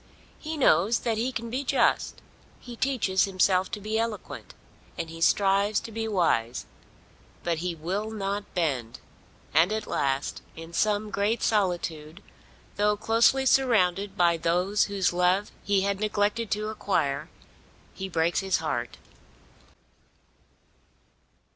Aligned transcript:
He 0.39 0.57
knows 0.57 1.01
that 1.01 1.19
he 1.19 1.31
can 1.31 1.51
be 1.51 1.63
just, 1.63 2.23
he 2.59 2.75
teaches 2.75 3.25
himself 3.25 3.69
to 3.69 3.79
be 3.79 3.99
eloquent, 3.99 4.55
and 4.97 5.11
he 5.11 5.21
strives 5.21 5.79
to 5.81 5.91
be 5.91 6.07
wise. 6.07 6.65
But 7.43 7.59
he 7.59 7.75
will 7.75 8.09
not 8.09 8.51
bend; 8.55 8.99
and 9.53 9.71
at 9.71 9.85
last, 9.85 10.41
in 10.55 10.73
some 10.73 11.11
great 11.11 11.43
solitude, 11.43 12.23
though 12.77 12.97
closely 12.97 13.45
surrounded 13.45 14.17
by 14.17 14.37
those 14.37 14.85
whose 14.85 15.13
love 15.13 15.51
he 15.61 15.81
had 15.81 15.99
neglected 15.99 16.49
to 16.49 16.69
acquire, 16.69 17.29
he 17.93 18.09
breaks 18.09 18.39
his 18.39 18.57
heart. 18.57 18.97